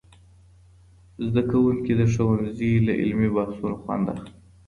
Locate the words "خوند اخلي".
3.81-4.31